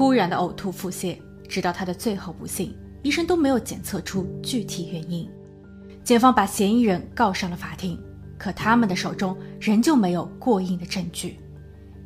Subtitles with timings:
[0.00, 5.30] 突然的呕吐腹泻，直到他的最后不幸，医生都没有检测出具体原因。
[6.02, 8.02] 检方把嫌疑人告上了法庭，
[8.38, 11.38] 可他们的手中仍旧没有过硬的证据。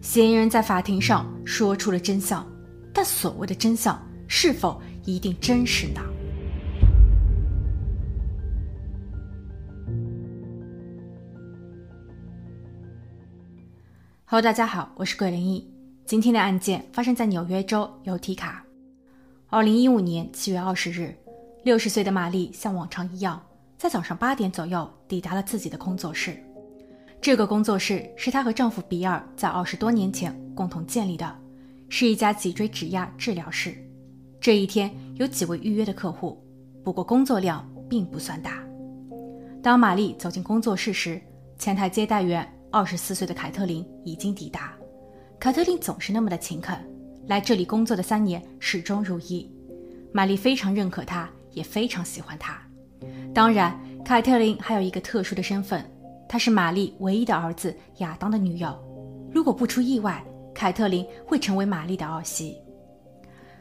[0.00, 2.44] 嫌疑人在法庭上说出了真相，
[2.92, 6.00] 但所谓的真相是否一定真实呢
[14.24, 15.73] ？Hello，大家好，我是桂林一。
[16.06, 18.62] 今天的案件发生在纽约州尤提卡。
[19.48, 21.16] 二零一五年七月二十日，
[21.62, 23.42] 六十岁的玛丽像往常一样。
[23.78, 26.36] 在早上八点左右抵达了自己的工作室。
[27.22, 31.38] 这个工作室是她和丈夫比尔在二十多年前共同建立的，
[31.88, 33.74] 是一家脊椎指压治疗室。
[34.38, 36.38] 这一天有几位预约的客户，
[36.82, 38.62] 不过工作量并不算大。
[39.62, 41.20] 当玛丽走进工作室时，
[41.58, 44.74] 前台接待员二十四岁的凯特琳已经抵达。
[45.44, 46.74] 凯特琳总是那么的勤恳，
[47.26, 49.46] 来这里工作的三年始终如一。
[50.10, 52.58] 玛丽非常认可她，也非常喜欢她。
[53.34, 55.84] 当然，凯特琳还有一个特殊的身份，
[56.26, 58.74] 她是玛丽唯一的儿子亚当的女友。
[59.30, 62.56] 如果不出意外，凯特琳会成为玛丽的儿媳。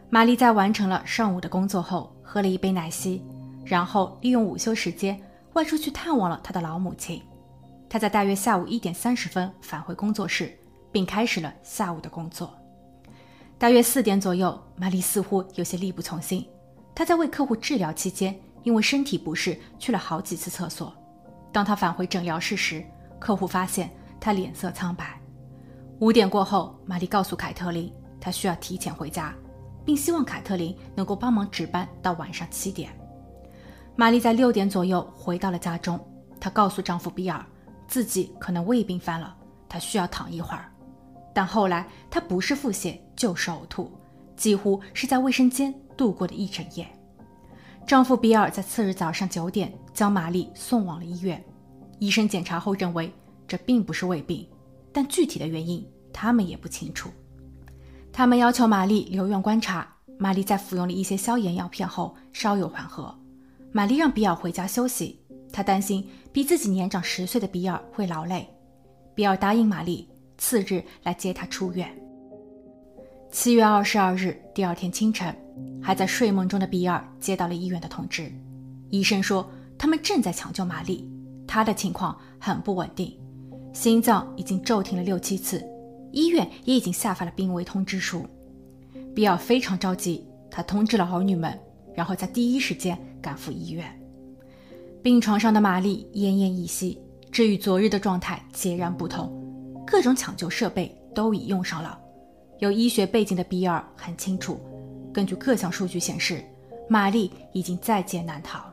[0.10, 3.22] 玛丽在完成了上午的工作后，喝了一杯奶昔，
[3.66, 5.22] 然后利用午休时间
[5.52, 7.22] 外出去探望了她的老母亲。
[7.90, 10.58] 她在大约下午一点三十分返回工作室，
[10.94, 12.58] 并开始了下午的工作。
[13.58, 16.48] 大约四点左右，玛丽似乎有些力不从心。
[16.96, 18.34] 她在为客户治疗期间。
[18.64, 20.96] 因为身体不适，去了好几次厕所。
[21.52, 22.82] 当她返回诊疗室时，
[23.20, 23.90] 客户发现
[24.22, 25.20] 她脸色苍白。
[26.00, 29.36] 五点过后，玛丽告诉凯特琳，她需要提前回家，
[29.84, 32.90] 并希望凯特琳能够帮忙值班到晚上七点。
[33.98, 36.00] 玛丽在六点左右回到了家中，
[36.40, 37.46] 她告诉丈夫比尔，
[37.86, 39.36] 自己可能胃病犯了，
[39.68, 40.72] 她需要躺一会儿。
[41.34, 43.92] 但后来她不是腹泻就是呕吐，
[44.36, 46.88] 几乎是在卫生间度过的一整夜。
[47.86, 51.44] 丈夫比尔在次日早上九点将玛丽送往了医院。
[52.00, 53.12] 医生检查后认为
[53.48, 54.48] 这并不是胃病，
[54.92, 57.10] 但具体的原因他们也不清楚。
[58.12, 59.88] 他们要求玛丽留院观察。
[60.20, 63.14] 玛丽在服用了一些消炎药片后稍有缓和。
[63.72, 65.20] 玛丽让比尔回家休息，
[65.52, 68.48] 她担心比自己年长十岁的比尔会劳累。
[69.16, 70.08] 比尔答应玛丽
[70.38, 71.90] 次日来接她出院。
[73.32, 75.36] 七月二十二日，第二天清晨。
[75.84, 78.32] 还在睡梦中的比尔接到了医院的通知，
[78.90, 81.08] 医生说他们正在抢救玛丽，
[81.46, 83.16] 她的情况很不稳定，
[83.72, 85.64] 心脏已经骤停了六七次，
[86.12, 88.26] 医院也已经下发了病危通知书。
[89.14, 91.60] 比尔非常着急，他通知了儿女们，
[91.94, 93.86] 然后在第一时间赶赴医院。
[95.04, 97.00] 病床上的玛丽奄奄一息，
[97.32, 99.32] 这与昨日的状态截然不同，
[99.86, 102.00] 各种抢救设备都已用上了。
[102.60, 104.60] 有医学背景的比尔很清楚。
[105.14, 106.44] 根据各项数据显示，
[106.90, 108.64] 玛丽已经在劫难逃。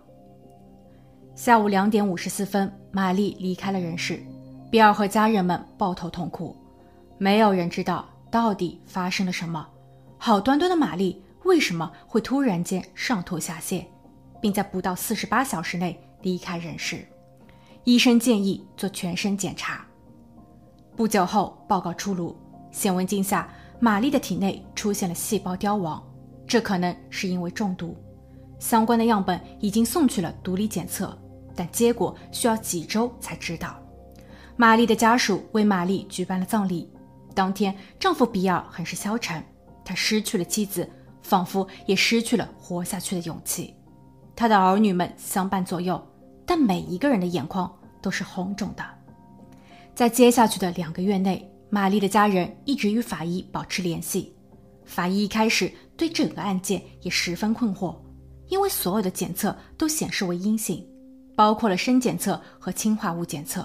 [1.35, 4.23] 下午两点五十四分，玛丽离开了人世，
[4.71, 6.57] 比尔和家人们抱头痛哭。
[7.19, 9.67] 没有人知道到底发生了什么。
[10.17, 13.85] 好端端的玛丽为什么会突然间上吐下泻，
[14.41, 17.07] 并在不到四十八小时内离开人世？
[17.85, 19.85] 医生建议做全身检查。
[21.01, 22.37] 不久后，报告出炉，
[22.71, 25.99] 显微镜下，玛丽的体内出现了细胞凋亡。
[26.47, 27.97] 这可能是因为中毒，
[28.59, 31.19] 相关的样本已经送去了毒理检测，
[31.57, 33.79] 但结果需要几周才知道。
[34.57, 36.87] 玛丽的家属为玛丽举办了葬礼，
[37.35, 39.43] 当天丈夫比尔很是消沉，
[39.83, 40.87] 他失去了妻子，
[41.23, 43.75] 仿佛也失去了活下去的勇气。
[44.37, 45.99] 他的儿女们相伴左右，
[46.45, 48.85] 但每一个人的眼眶都是红肿的。
[50.01, 54.35] 在接下去的两个月内，玛丽的家人一直与法医保持联系。
[54.87, 57.95] 法医一开始对整个案件也十分困惑，
[58.49, 60.83] 因为所有的检测都显示为阴性，
[61.37, 63.63] 包括了砷检测和氰化物检测。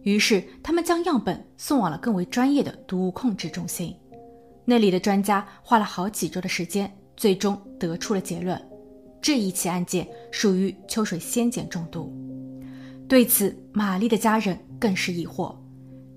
[0.00, 3.94] 于是他们将样本送往了更为专业的毒物控制中心，
[4.64, 8.58] 那里的专家花了好几周的时间，最终得出了结论：
[9.20, 12.10] 这一起案件属于秋水仙碱中毒。
[13.06, 15.54] 对此，玛丽的家人更是疑惑。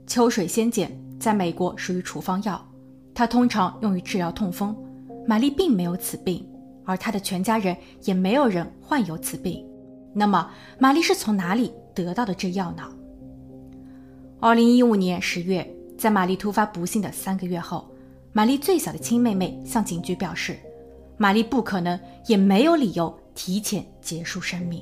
[0.10, 2.60] 秋水仙碱在美国属于处方药。
[3.14, 4.76] 它通常用于治疗痛风，
[5.28, 6.44] 玛丽并没有此病，
[6.84, 9.64] 而她的全家人也没有人患有此病。
[10.12, 12.84] 那么，玛丽是从哪里得到的这药呢？
[14.40, 17.88] 二零一五年十月，在玛丽突发不幸的三个月后，
[18.34, 20.58] 玛丽最小的亲妹妹向警局表示，
[21.18, 24.82] 玛丽不可能，也没有理由提前结束生命。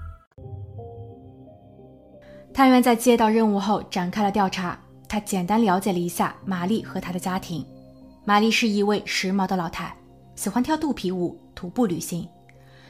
[2.53, 4.77] 探员在接到任务后展开了调查。
[5.07, 7.65] 他简单了解了一下玛丽和她的家庭。
[8.23, 9.93] 玛丽是一位时髦的老太，
[10.35, 12.25] 喜欢跳肚皮舞、徒步旅行。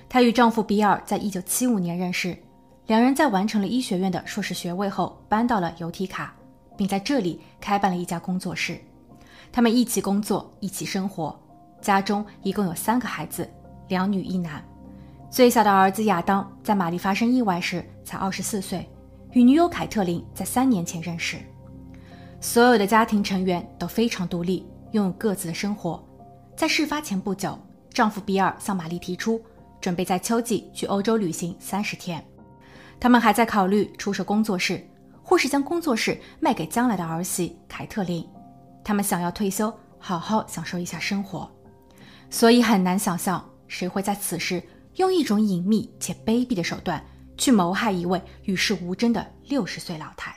[0.08, 2.38] 她与丈夫比尔在一九七五年认识，
[2.86, 6.36] 两人在完成了医学院的硕士学位后搬到了尤提卡，
[6.78, 8.80] 并在这里开办了一家工作室。
[9.52, 11.36] 他们一起工作，一起生活。
[11.82, 13.50] 家中一共有三个孩子，
[13.88, 14.64] 两女一男。
[15.32, 18.88] 最小的儿子亚当在玛丽发生意外时才二十四岁。
[19.34, 21.38] 与女友凯特琳在三年前认识，
[22.42, 26.04] 所有的家庭成员都非常独立，拥有各自的生活。
[26.56, 27.58] 在事发前不久，
[27.94, 29.42] 丈夫比尔向玛丽提出，
[29.80, 32.24] 准备在秋季去欧洲旅行三十天。
[33.00, 34.86] 他们还在考虑出售工作室，
[35.24, 38.28] 或是将工作室卖给将来的儿媳凯特琳。
[38.84, 41.50] 他们想要退休，好好享受一下生活，
[42.30, 44.62] 所以很难想象谁会在此时
[44.96, 47.02] 用一种隐秘且卑鄙的手段。
[47.42, 50.36] 去谋害一位与世无争的六十岁老太。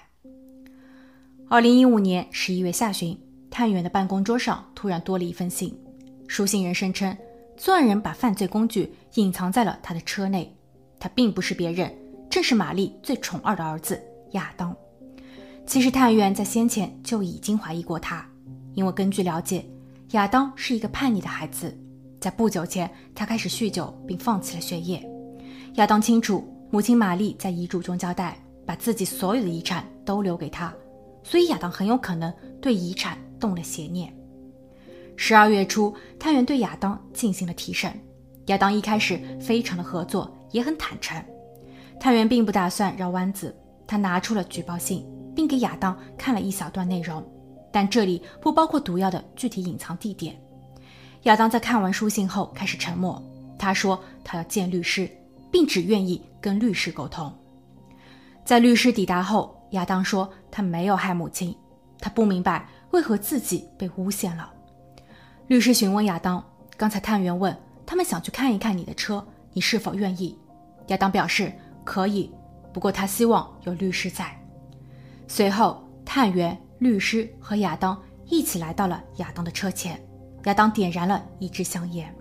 [1.51, 3.15] 二零一五年十一月下旬，
[3.51, 5.79] 探员的办公桌上突然多了一封信。
[6.27, 7.15] 书信人声称，
[7.59, 10.51] 作案人把犯罪工具隐藏在了他的车内。
[10.99, 11.95] 他并不是别人，
[12.31, 14.75] 正是玛丽最宠爱的儿子亚当。
[15.67, 18.27] 其实，探员在先前就已经怀疑过他，
[18.73, 19.63] 因为根据了解，
[20.13, 21.79] 亚当是一个叛逆的孩子。
[22.19, 25.07] 在不久前，他开始酗酒并放弃了学业。
[25.75, 26.51] 亚当清楚。
[26.75, 28.37] 母亲玛丽在遗嘱中交代，
[28.67, 30.75] 把自己所有的遗产都留给他，
[31.23, 34.13] 所以亚当很有可能对遗产动了邪念。
[35.15, 37.93] 十二月初，探员对亚当进行了提审。
[38.47, 41.25] 亚当一开始非常的合作，也很坦诚。
[42.01, 43.55] 探员并不打算绕弯子，
[43.87, 47.25] 他拿出了举报信，并给亚当看了一小段内容，
[47.71, 50.37] 但这里不包括毒药的具体隐藏地点。
[51.23, 53.23] 亚当在看完书信后开始沉默，
[53.57, 55.09] 他说他要见律师。
[55.55, 57.33] 并只愿意跟律师沟通。
[58.45, 61.57] 在律师抵达后，亚当说他没有害母亲，
[61.99, 64.53] 他不明白为何自己被诬陷了。
[65.47, 66.45] 律师询问亚当
[66.77, 67.57] ：“刚才探员问
[67.87, 70.39] 他们想去看一看你的车，你是否愿意？”
[70.89, 71.51] 亚当表示
[71.83, 72.31] 可以，
[72.75, 74.39] 不过他希望有律师在。
[75.27, 79.99] 随后，探员、律师和亚当一起来到了亚当的车前，
[80.45, 82.15] 亚当点燃了一支香烟。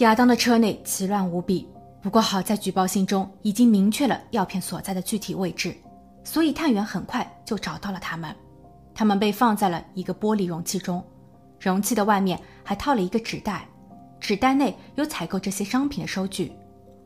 [0.00, 1.66] 亚当的车内奇乱无比。
[2.02, 5.76] 不过好在举报信中已经明确了药片所在的具体位置，
[6.24, 8.34] 所以探员很快就找到了他们。
[8.94, 11.04] 他们被放在了一个玻璃容器中，
[11.60, 13.68] 容器的外面还套了一个纸袋，
[14.18, 16.52] 纸袋内有采购这些商品的收据，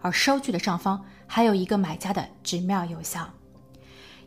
[0.01, 3.29] 而收据的上方还有一个买家的 Gmail 邮箱。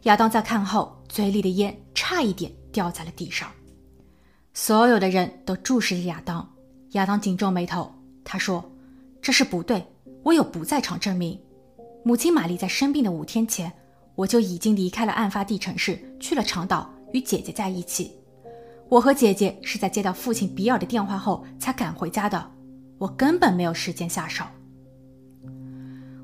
[0.03, 3.49] 亚当在看后，嘴里的烟差一点掉在了地上。
[4.53, 6.47] 所有的人都注视着亚当，
[6.91, 7.91] 亚当紧皱眉头，
[8.23, 8.69] 他说
[9.21, 9.85] ：“这是不对。”
[10.27, 11.39] 我有不在场证明。
[12.03, 13.71] 母亲玛丽在生病的五天前，
[14.13, 18.11] 我就已经离开了案发地城市，去了长岛与姐姐在一起。
[18.89, 22.51] 我和姐姐是在接到父亲比尔的电话后才赶回家的，
[22.97, 24.43] 我根本没有时间下手。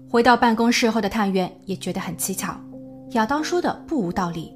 [0.09, 2.59] 回到办公室后的探员也觉得很蹊跷，
[3.11, 4.53] 亚当说的不无道理。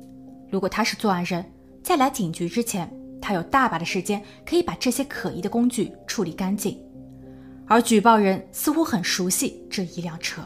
[0.50, 1.46] 如果他是作案人，
[1.82, 6.78] 在来警局之前，他有大把的时间可以把这些可疑的工具处理干净。
[7.68, 10.42] 而举报人似乎很熟悉这一辆车。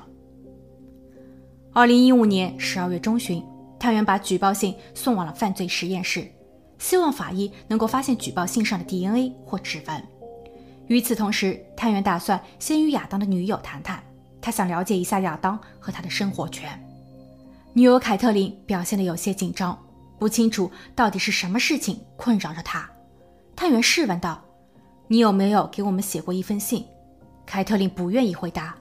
[1.71, 3.43] 二零一五年十二月中旬，
[3.79, 6.27] 探员把举报信送往了犯罪实验室，
[6.79, 10.03] 希望法医能够发现举报信上的 DNA 或指纹。
[10.87, 14.03] 与此同时，探员打算先与亚当的女友谈谈，
[14.41, 16.67] 他想了解一下亚当和他的生活圈。
[17.71, 19.79] 女友凯特琳表现得有些紧张，
[20.19, 22.89] 不清楚到底是什么事情困扰着她。
[23.55, 24.43] 探员试问道
[25.07, 26.83] ：“你有没有给我们写过一封信？”
[27.45, 28.75] 凯特琳不愿意回答。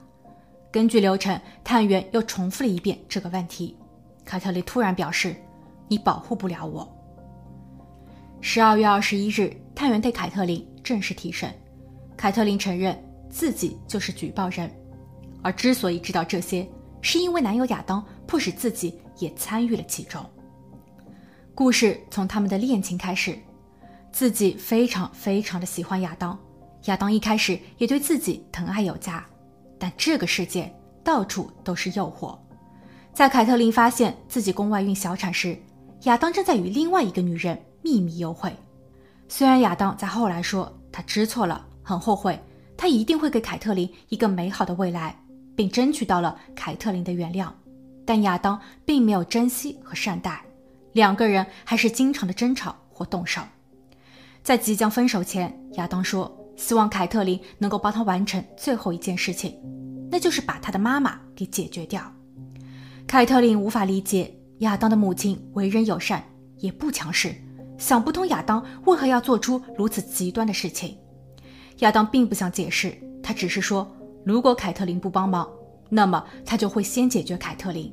[0.71, 3.77] 根据流程，探员又重复了一遍这个问题。
[4.23, 5.35] 凯特琳突然表示
[5.89, 6.89] ：“你保护不了我。”
[8.39, 11.53] 十二月二十一日，探员对凯特琳正式提审。
[12.15, 12.97] 凯特琳承认
[13.29, 14.71] 自己就是举报人，
[15.41, 16.67] 而之所以知道这些，
[17.01, 20.23] 是因为男友亚当迫使自己也参与了其中。
[21.53, 23.37] 故事从他们的恋情开始，
[24.11, 26.39] 自己非常非常的喜欢亚当。
[26.85, 29.25] 亚当一开始也对自己疼爱有加，
[29.77, 30.73] 但这个世界
[31.03, 32.37] 到处都是诱惑。
[33.13, 35.57] 在凯特琳发现自己宫外孕小产时，
[36.03, 38.55] 亚当正在与另外一个女人秘密幽会。
[39.27, 42.39] 虽然亚当在后来说他知错了，很后悔，
[42.75, 45.15] 他一定会给凯特琳一个美好的未来，
[45.55, 47.49] 并争取到了凯特琳的原谅，
[48.05, 50.41] 但亚当并没有珍惜和善待，
[50.93, 53.41] 两个人还是经常的争吵或动手。
[54.41, 59.57] 在即将分手前，亚当说希望凯特琳能够帮他完成最后一件事情，
[60.11, 62.03] 那就是把他的妈妈给解决掉。
[63.07, 66.23] 凯特琳无法理解亚当的母亲为人友善，
[66.57, 67.33] 也不强势，
[67.79, 70.95] 想不通亚当为何要做出如此极端的事情。
[71.79, 73.91] 亚当并不想解释，他只是说，
[74.23, 75.49] 如果凯特琳不帮忙，
[75.89, 77.91] 那么他就会先解决凯特琳。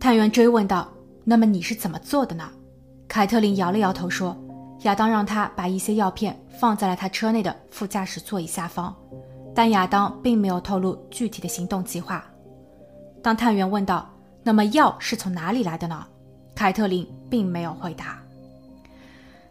[0.00, 0.90] 探员追问道
[1.24, 2.50] ：“那么你是怎么做的呢？”
[3.06, 4.34] 凯特琳摇了摇头说。
[4.82, 8.94] 亚当让他把一些药片放在了他车内的副驾驶座椅下方，
[9.54, 12.24] 但亚当并没有透露具体的行动计划。
[13.22, 14.08] 当探员问道
[14.44, 16.06] ：“那么药是从哪里来的呢？”
[16.54, 18.22] 凯特琳并没有回答。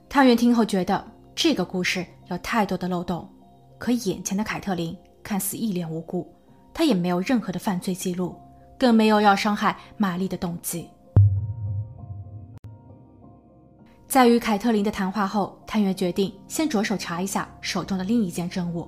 [0.10, 1.04] 探员听后觉得
[1.36, 3.30] 这个故事有太多的漏洞，
[3.78, 6.26] 可眼前的凯特琳看似一脸无辜，
[6.74, 8.36] 她也没有任何的犯罪记录，
[8.80, 10.90] 更没有要伤害玛丽的动机。
[14.08, 18.88] 在与凯特琳的谈话后，探员决定先着手查一下手中的另一件证物，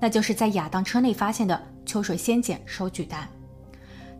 [0.00, 3.28] 那就是在亚当车内发现的秋水仙碱收据单。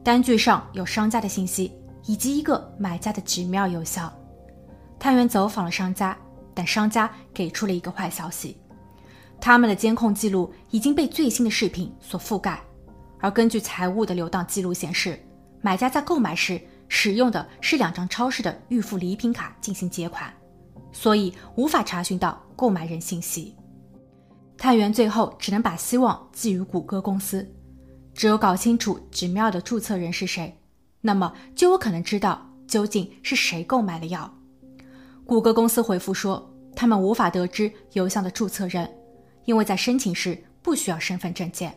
[0.02, 1.72] 单据上有商家的信息
[2.04, 4.12] 以及一个买家的纸面邮箱。
[4.98, 6.14] 探员走访了商家，
[6.52, 8.58] 但商家给出了一个坏消息：
[9.40, 12.60] 他们的监控记录已经被最新的视频所覆盖，
[13.18, 15.18] 而根据财务的流档记录显示，
[15.62, 16.60] 买家在购买时。
[16.88, 20.32] 使用的是两张超市的预付礼品卡进行结款，
[20.92, 23.54] 所以无法查询到购买人信息。
[24.56, 27.46] 探员最后只能把希望寄予谷歌公司，
[28.14, 30.56] 只有搞清楚纸面的注册人是谁，
[31.00, 34.32] 那么就有可能知道究竟是谁购买了药。
[35.26, 38.88] 谷歌公司回复说，他们无法得知邮箱的注册人，
[39.44, 41.76] 因为在申请时不需要身份证件。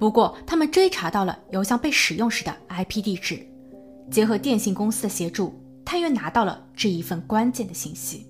[0.00, 3.46] 不过，他们追查到了邮箱被使用时的 IP 地址。
[4.10, 5.54] 结合电信公司的协助，
[5.84, 8.26] 探员拿到了这一份关键的信息。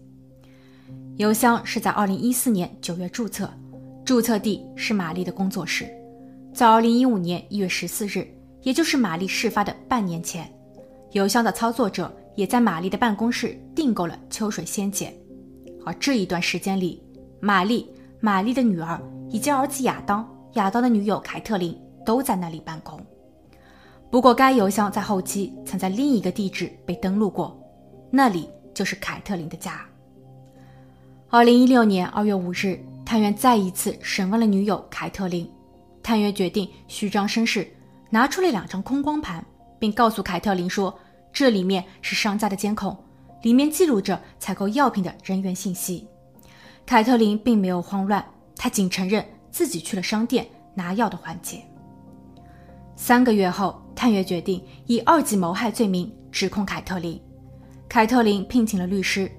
[1.17, 3.53] 邮箱是在2014年9月注册，
[4.05, 5.89] 注册地是玛丽的工作室。
[6.55, 8.29] 在2015年1月14日，
[8.63, 10.51] 也就是玛丽事发的半年前，
[11.13, 15.13] 邮箱的操作者也在玛丽的办公室订购了秋水仙碱。
[15.85, 17.03] 而这一段时间里，
[17.41, 17.89] 玛丽、
[18.21, 21.77] 玛丽的女儿以及儿子亚当、亚当的女友凯特琳
[22.07, 23.01] 都在那里办公。
[24.13, 27.59] 不过，该邮箱在后期曾在另一个地址被登录过，
[28.11, 29.81] 那里就是凯特琳的家。
[31.31, 35.51] 二零一六年二月五日，探员再一次审问了女友凯特琳。
[36.03, 37.67] 探员决定虚张声势，
[38.11, 39.43] 拿出了两张空光盘，
[39.79, 40.95] 并告诉凯特琳说
[41.33, 42.95] ：“这里面是商家的监控，
[43.41, 46.07] 里面记录着采购药品的人员信息。”
[46.85, 48.23] 凯特琳并没有慌乱，
[48.57, 51.63] 她仅承认自己去了商店拿药的环节。
[53.03, 53.83] 三个月后。
[53.95, 57.21] 探员决定以二级谋害罪名指控凯特琳。
[57.89, 59.31] 凯特琳聘请了律师，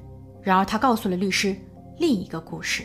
[0.41, 1.53] 然而他告诉了律师
[1.97, 2.83] 另一个故事。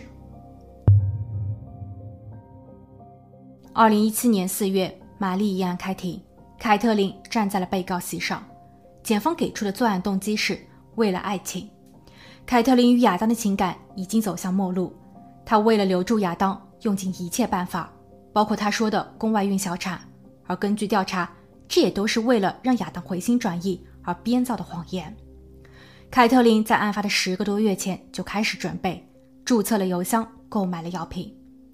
[3.73, 6.21] 二零一七年四月，玛丽一案开庭，
[6.59, 8.43] 凯特琳站在了被告席上。
[9.05, 10.59] 检方给出的作案动机是
[10.97, 11.69] 为了爱情。
[12.45, 14.93] 凯特琳与亚当的情感已经走向末路，
[15.45, 17.93] 她为了留住亚当，用尽一切办法，
[18.33, 20.01] 包括她说的宫外孕小产。
[20.49, 21.31] 而根据调查。
[21.69, 25.15] 这也都是为了让亚当回心转意而编造的谎言。
[26.11, 29.07] 凯特琳在案发的十个多月前就开始准备，
[29.45, 31.31] 注册了邮箱，购买了药品。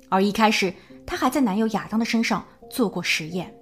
[0.09, 0.75] 而一开始，
[1.07, 3.55] 她还在男友亚当的身上做过实验。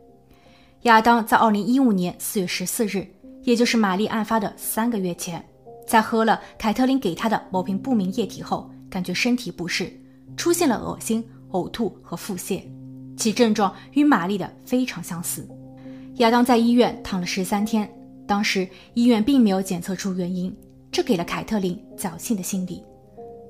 [0.85, 3.07] 亚当在2015年4月14日，
[3.42, 5.45] 也就是玛丽案发的三个月前，
[5.87, 9.92] 在喝了凯特琳给他的某瓶不明液体后，感觉身体不适，
[10.35, 12.62] 出现了恶心、呕吐和腹泻，
[13.16, 15.47] 其症状与玛丽的非常相似。
[16.16, 17.90] 亚当在医院躺了十三天，
[18.26, 20.54] 当时医院并没有检测出原因，
[20.90, 22.83] 这给了凯特琳侥幸的心理。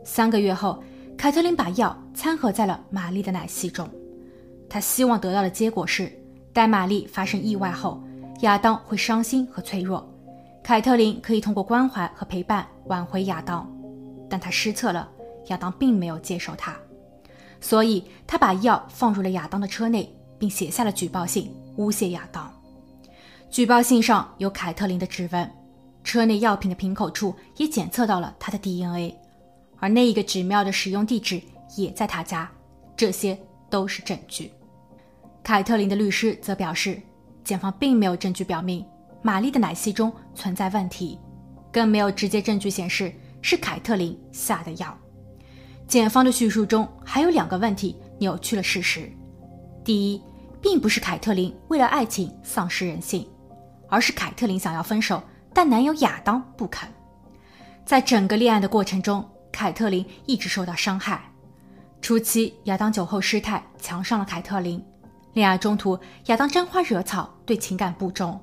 [0.05, 0.83] 三个月后，
[1.17, 3.89] 凯特琳把药掺合在了玛丽的奶昔中，
[4.69, 6.11] 她希望得到的结果是，
[6.53, 8.03] 待玛丽发生意外后，
[8.41, 10.09] 亚当会伤心和脆弱，
[10.63, 13.71] 凯特琳可以通过关怀和陪伴挽回亚当。
[14.29, 15.09] 但她失策了，
[15.49, 16.77] 亚当并没有接受她，
[17.63, 21.51] 所以他把药放入了亚当的车内，并写下了举报信。
[21.77, 22.53] 诬陷亚当，
[23.51, 25.51] 举报信上有凯特琳的指纹，
[26.05, 29.17] 车内药品的瓶口处也检测到了她的 DNA，
[29.79, 31.41] 而那一个纸庙的使用地址
[31.79, 32.51] 也在他家，
[32.95, 33.39] 这些
[33.71, 34.53] 都是证据。
[35.43, 37.01] 凯特琳的律师则表示，
[37.43, 38.85] 检方并没有证据表明
[39.23, 41.19] 玛丽的奶昔中存在问题，
[41.73, 44.95] 更没有直接证据显示是凯特琳下的药。
[45.93, 49.13] 检方的叙述中还有两个问题扭曲了事实：
[49.85, 50.23] 第一，
[50.59, 53.29] 并不是凯特琳为了爱情丧失人性，
[53.91, 55.23] 而是凯特琳想要分手，
[55.53, 56.89] 但男友亚当不肯。
[57.85, 59.23] 在整个恋爱的过程中，
[59.53, 61.31] 凯特琳一直受到伤害。
[62.01, 64.83] 初期，亚当酒后失态，强上了凯特琳。
[65.35, 68.41] 恋爱中途，亚当沾花惹草，对情感不忠。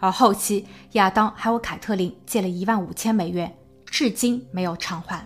[0.00, 3.56] 而后期，亚当还为凯特琳借了一万五千美元，
[3.86, 5.24] 至今没有偿还。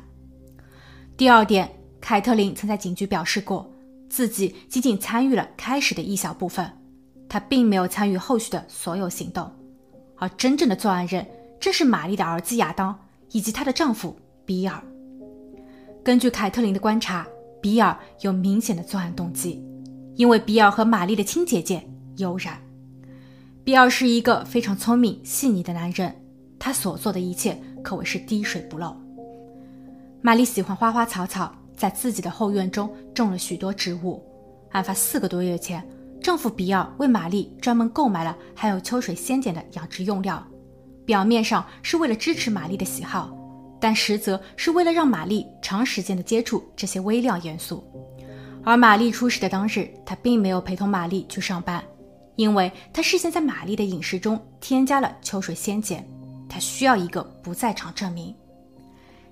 [1.16, 3.70] 第二点，凯特琳曾在警局表示过，
[4.08, 6.70] 自己仅仅参与了开始的一小部分，
[7.28, 9.50] 她并没有参与后续的所有行动。
[10.16, 11.26] 而真正的作案人
[11.60, 12.98] 正是玛丽的儿子亚当
[13.30, 14.82] 以及她的丈夫比尔。
[16.04, 17.26] 根据凯特琳的观察。
[17.62, 19.64] 比尔有明显的作案动机，
[20.16, 21.82] 因为比尔和玛丽的亲姐姐
[22.18, 22.60] 有染。
[23.64, 26.14] 比尔是一个非常聪明细腻的男人，
[26.58, 28.94] 他所做的一切可谓是滴水不漏。
[30.26, 34.24] 玛丽喜欢花花草草，在自己的后院中种了许多植物。
[34.70, 35.86] 案发四个多月前，
[36.18, 40.42] 丈夫比尔为玛丽专门购买了含有秋水仙碱的养殖用料，
[41.04, 43.36] 表面上是为了支持玛丽的喜好。
[43.78, 47.84] 但实则是为了让玛丽长时间的接触这些微量元素，
[48.64, 51.84] 而玛丽出事的当日，他并没有陪同玛丽去上班，
[52.36, 56.02] 因为他事先在玛丽的饮食中添加了秋水仙碱，
[56.48, 58.34] 他需要一个不在场证明。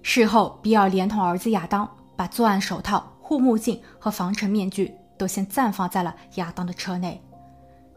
[0.02, 7.20] 事后，比尔连同儿子亚当把作案手套、护目镜和防尘面具都先暂放在了亚当的车内。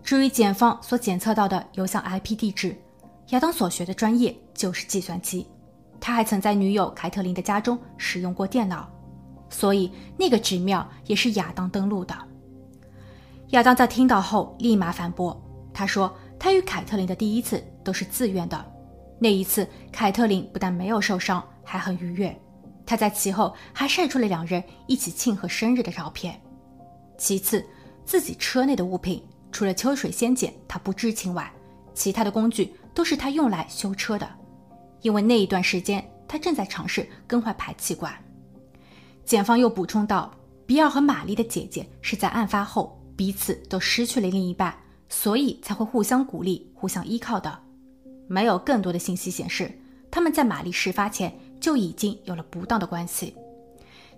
[0.03, 2.77] 至于检方所检测到的邮箱 IP 地址，
[3.29, 5.47] 亚当所学的专业就是计算机。
[5.99, 8.87] 他还曾在女友凯特琳的家中使用过电脑，
[9.49, 12.15] 所以那个纸庙也是亚当登录的。
[13.49, 15.35] 亚当在听到后立马反驳，
[15.73, 18.63] 他说他与凯特琳的第一次都是自愿的，
[19.17, 22.33] 那一次凯特琳不但没有受伤，还很愉悦。
[22.85, 26.39] 他在其后还晒出了两人一起庆贺生日的照片。
[27.17, 27.65] 其次，
[28.05, 31.51] 自己车内的物品除了秋水仙碱他不知情外，
[31.95, 34.29] 其他的工具都是他用来修车的。
[35.01, 38.13] 因为那一段时间，他正在尝试更换排气管。
[39.23, 40.31] 检方又补充道，
[40.67, 44.75] 比尔和玛丽的姐姐是在案发后彼此都失去了另一半，
[45.09, 47.57] 所以才会互相鼓励、互相依靠的。
[48.27, 49.71] 没有更多的信息显示，
[50.11, 53.33] 他们在玛丽事发前就已经有了不当的关系。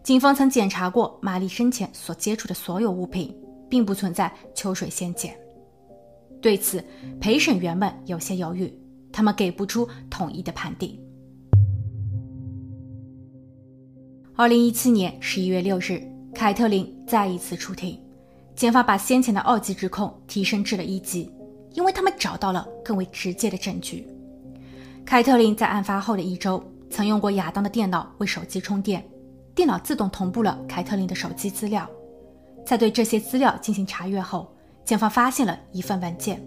[0.03, 3.33] 警方曾检查过玛丽生前所接触的所有物品，
[3.69, 5.31] 并不存在秋水仙碱。
[6.41, 6.83] 对此，
[7.21, 8.69] 陪审员们有些犹豫。
[9.13, 10.99] 他们给不出统一的判定。
[14.35, 16.03] 二零一七年十一月六日，
[16.35, 17.97] 凯特琳再一次出庭，
[18.57, 21.31] 检方把先前的二级指控提升至了一级，
[21.71, 24.05] 因为他们找到了更为直接的证据。
[25.05, 29.05] 凯特琳在案发后的一周，曾用过亚当的电脑为手机充电，
[29.53, 31.89] 电脑自动同步了凯特琳的手机资料。
[32.65, 34.51] 在对这些资料进行查阅后，
[34.83, 36.41] 检方发现了一份文件，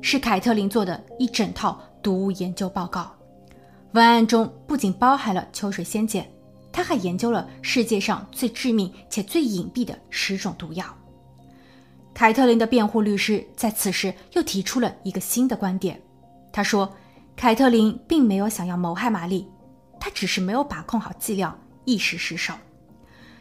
[0.00, 1.80] 是凯特琳做的一整套。
[2.02, 3.14] 毒物研究报告
[3.92, 6.24] 文案中不仅包含了秋水仙碱，
[6.72, 10.82] 他还研究了世界上最致命且最隐蔽的十种毒药。
[12.14, 16.00] 凯特琳的辩护律师在此时又提出了一个新的观点，
[16.50, 16.90] 他说
[17.36, 19.46] ：“凯特琳并没有想要谋害玛丽，
[20.00, 22.54] 他只是没有把控好剂量，一时失手。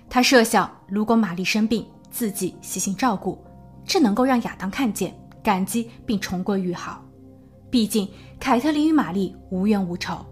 [0.10, 3.44] 他设想，如果玛丽生病，自己细心照顾，
[3.86, 7.04] 这能够让亚当看见，感激并重归于好。”
[7.72, 10.26] 毕竟，凯特琳与玛丽无冤无仇。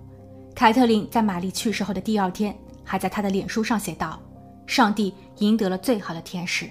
[0.56, 4.20] 凯特琳在玛丽去世后的第二天，还在她的脸书上写道
[4.66, 6.68] ：“上帝赢得了最好的天使。”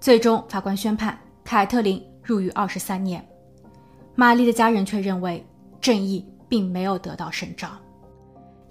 [0.00, 3.24] 最终，法官宣判凯特琳入狱二十三年。
[4.16, 5.46] 玛丽的家人却认为
[5.80, 7.70] 正义并没有得到伸张。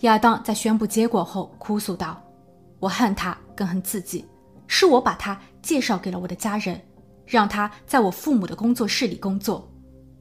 [0.03, 2.21] 亚当在宣布结果后哭诉道
[2.79, 4.25] ：“我恨他，更恨自己。
[4.67, 6.81] 是我把他介绍给了我的家人，
[7.25, 9.69] 让他在我父母的工作室里工作。”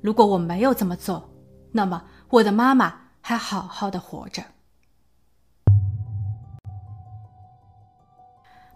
[0.00, 1.28] 如果我没有这么做，
[1.72, 4.42] 那么我的妈妈还好好的活着。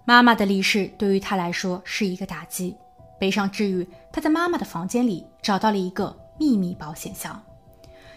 [0.05, 2.77] 妈妈的离世对于他来说是一个打击，
[3.19, 7.41] 悲伤之余，他在妈妈的房间里找到了一个秘密保险箱，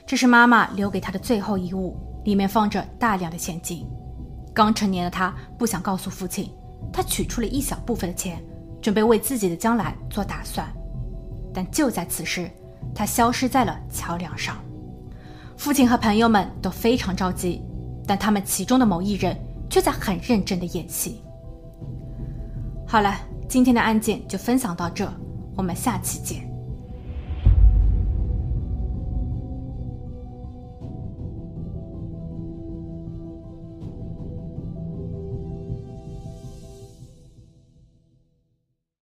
[0.08, 3.88] 这是妈妈留给他的最后一物，里面放着大量的现金。
[4.54, 6.52] 刚成年的他不想告诉父亲，
[6.92, 8.44] 他取出了一小部分的钱，
[8.82, 10.68] 准备为自己的将来做打算，
[11.54, 12.50] 但就在此时。
[12.96, 14.58] 他消失在了桥梁上，
[15.58, 17.62] 父亲和朋友们都非常着急，
[18.08, 19.38] 但他们其中的某一人
[19.70, 21.22] 却在很认真的演戏。
[22.88, 23.14] 好了，
[23.48, 25.08] 今天的案件就分享到这，
[25.56, 26.49] 我们下期见。